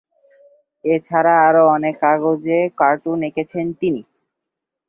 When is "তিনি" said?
3.79-4.01